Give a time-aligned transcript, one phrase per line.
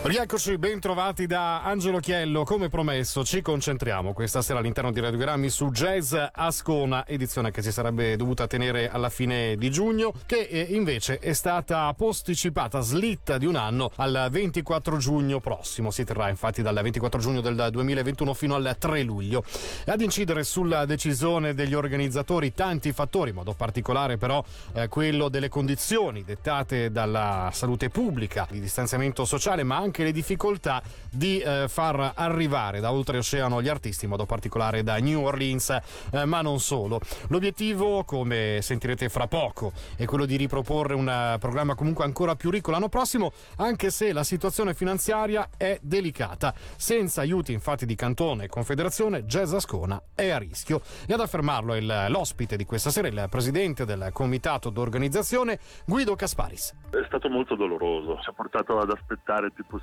[0.00, 2.44] Rieccoci, ben trovati da Angelo Chiello.
[2.44, 7.72] Come promesso, ci concentriamo questa sera all'interno di Radiogrammi su Jazz Ascona, edizione che si
[7.72, 13.44] sarebbe dovuta tenere alla fine di giugno, che eh, invece è stata posticipata, slitta di
[13.44, 15.90] un anno al 24 giugno prossimo.
[15.90, 19.42] Si terrà infatti dal 24 giugno del 2021 fino al 3 luglio.
[19.86, 24.42] Ad incidere sulla decisione degli organizzatori tanti fattori, in modo particolare però
[24.74, 30.12] eh, quello delle condizioni dettate dalla salute pubblica, di distanziamento sociale, ma anche anche le
[30.12, 35.70] difficoltà di eh, far arrivare da oltreoceano gli artisti, in modo particolare da New Orleans,
[36.12, 37.00] eh, ma non solo.
[37.28, 42.50] L'obiettivo, come sentirete fra poco, è quello di riproporre un uh, programma comunque ancora più
[42.50, 46.52] ricco l'anno prossimo, anche se la situazione finanziaria è delicata.
[46.76, 50.82] Senza aiuti infatti di Cantone e Confederazione, Jazz Ascona è a rischio.
[51.06, 56.74] E ad affermarlo il, l'ospite di questa sera, il presidente del comitato d'organizzazione, Guido Casparis.
[56.90, 59.77] È stato molto doloroso, ci ha portato ad aspettare più possibile,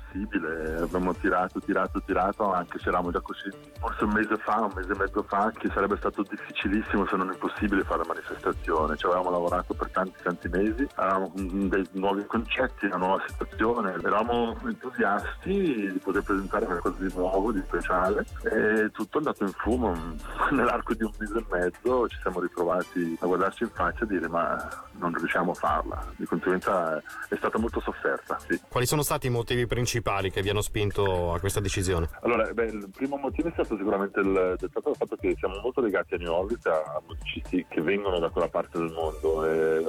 [0.82, 4.92] abbiamo tirato, tirato, tirato, anche se eravamo già così, forse un mese fa, un mese
[4.92, 9.30] e mezzo fa, che sarebbe stato difficilissimo se non impossibile fare la manifestazione, ci avevamo
[9.30, 16.00] lavorato per tanti tanti mesi, avevamo dei nuovi concetti, una nuova situazione, eravamo entusiasti di
[16.02, 19.94] poter presentare qualcosa di nuovo, di speciale e tutto è andato in fumo,
[20.50, 24.28] nell'arco di un mese e mezzo ci siamo ritrovati a guardarci in faccia e dire
[24.28, 26.96] ma non riusciamo a farla, di conseguenza
[27.28, 28.38] è stata molto sofferta.
[28.38, 28.60] Sì.
[28.68, 29.85] Quali sono stati i motivi principali?
[29.86, 32.08] Principali che vi hanno spinto a questa decisione?
[32.22, 35.80] Allora, beh, il primo motivo è stato sicuramente il, dettato dal fatto che siamo molto
[35.80, 39.84] legati a New Orleans, a musicisti che vengono da quella parte del mondo, e,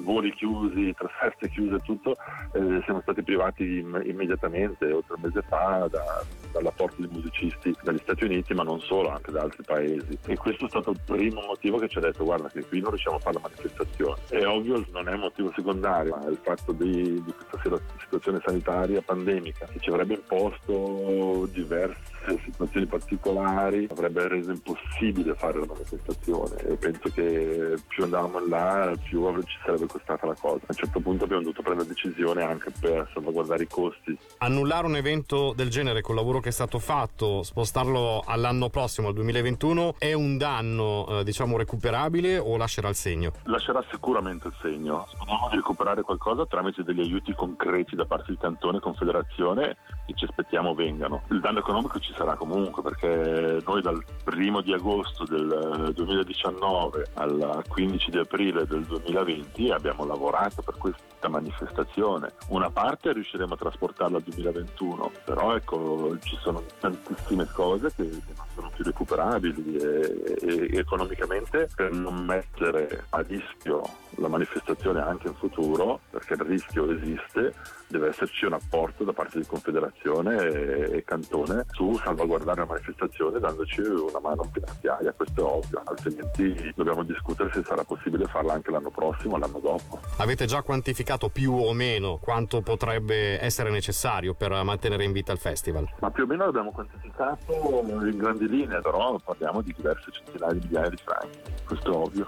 [0.00, 2.16] voli chiusi, trasferte chiuse e tutto,
[2.54, 8.24] eh, siamo stati privati immediatamente, oltre un mese fa, da, dall'apporto di musicisti dagli Stati
[8.24, 10.16] Uniti, ma non solo, anche da altri paesi.
[10.26, 12.90] E questo è stato il primo motivo che ci ha detto guarda che qui non
[12.90, 14.20] riusciamo a fare la manifestazione.
[14.28, 19.02] È ovvio, non è un motivo secondario, ma il fatto di, di questa situazione sanitaria
[19.02, 22.12] pandemica che ci avrebbe imposto diverse
[22.44, 29.42] situazioni particolari, avrebbe reso impossibile fare la manifestazione e penso che più andavamo là più
[29.42, 30.62] ci sarebbe costata la cosa.
[30.62, 34.16] A un certo punto abbiamo dovuto prendere decisione anche per salvaguardare i costi.
[34.38, 39.14] Annullare un evento del genere col lavoro che è stato fatto, spostarlo all'anno prossimo, al
[39.14, 43.32] 2021, è un danno eh, diciamo recuperabile o lascerà il segno?
[43.44, 45.06] Lascerà sicuramente il segno.
[45.08, 50.12] Speriamo di recuperare qualcosa tramite degli aiuti concreti da parte di Cantone e Confederazione che
[50.14, 51.22] ci aspettiamo vengano.
[51.30, 57.64] Il danno economico ci sarà comunque perché noi dal primo di agosto del 2019 al
[57.66, 62.34] 15 di aprile del 2020 abbiamo lavorato per questa manifestazione.
[62.48, 68.46] Una parte riusciremo a trasportarla al 2021, però ecco ci sono tantissime cose che non
[68.54, 73.82] sono più recuperabili e, e economicamente per non mettere a rischio
[74.16, 77.54] la manifestazione anche in futuro, perché il rischio esiste,
[77.88, 83.38] deve esserci un apporto da parte di Confederazione e, e Cantone su salvaguardare la manifestazione
[83.38, 88.70] dandoci una mano finanziaria, questo è ovvio, altrimenti dobbiamo discutere se sarà possibile farla anche
[88.70, 90.00] l'anno prossimo o l'anno dopo.
[90.18, 95.38] Avete già quantificato più o meno quanto potrebbe essere necessario per mantenere in vita il
[95.38, 95.88] festival?
[96.00, 97.52] Ma più o meno l'abbiamo quantificato
[97.86, 101.96] in grandi grandi linee, però parliamo di diverse centinaia di migliaia di franchi, questo è
[101.96, 102.26] ovvio.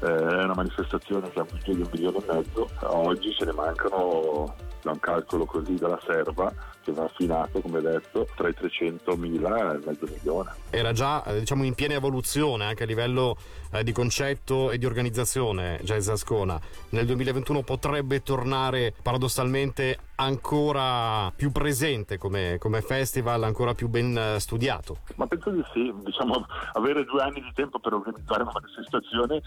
[0.00, 3.52] Eh, è una manifestazione che ha più di un milione e mezzo, oggi ce ne
[3.52, 9.70] mancano, da un calcolo così dalla serva, che va affinato, come detto, tra i 300.000
[9.70, 10.54] e il mezzo milione.
[10.70, 13.36] Era già eh, diciamo, in piena evoluzione anche a livello
[13.72, 16.60] eh, di concetto e di organizzazione Jazz Ascona.
[16.90, 24.40] Nel 2021 potrebbe tornare paradossalmente ancora più presente come, come festival, ancora più ben eh,
[24.40, 24.98] studiato?
[25.16, 29.40] Ma penso di sì, diciamo, avere due anni di tempo per organizzare una manifestazione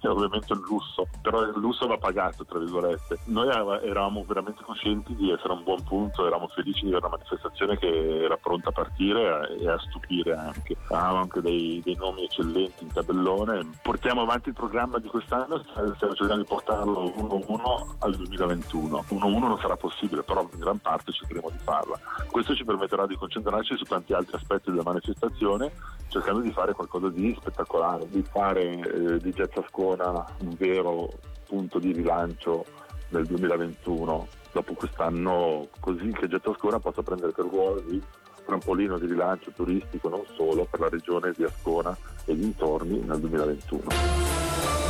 [0.00, 3.18] è ovviamente un lusso, però il lusso va pagato, tra virgolette.
[3.26, 7.16] Noi eravamo veramente coscienti di essere a un buon punto, eravamo felici di avere una
[7.16, 10.76] manifestazione che era pronta a partire e a stupire anche.
[10.88, 13.68] Avevamo anche dei, dei nomi eccellenti in tabellone.
[13.82, 19.04] Portiamo avanti il programma di quest'anno, stiamo cercando di portarlo 1-1 al 2021.
[19.10, 21.98] 1-1 non sarà possibile però in gran parte cercheremo di farla.
[22.30, 25.70] Questo ci permetterà di concentrarci su tanti altri aspetti della manifestazione,
[26.08, 31.10] cercando di fare qualcosa di spettacolare, di fare eh, di Jazz Ascona un vero
[31.46, 32.64] punto di rilancio
[33.10, 38.00] nel 2021, dopo quest'anno così che Ascona possa prendere per ruolo di
[38.44, 44.81] trampolino di rilancio turistico non solo per la regione di Ascona e dintorni nel 2021.